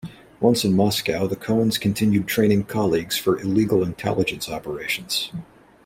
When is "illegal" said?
3.39-3.83